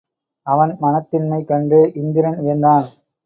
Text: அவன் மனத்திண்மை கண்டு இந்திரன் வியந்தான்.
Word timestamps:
அவன் 0.47 0.71
மனத்திண்மை 0.81 1.39
கண்டு 1.45 1.91
இந்திரன் 1.95 2.39
வியந்தான். 2.39 2.87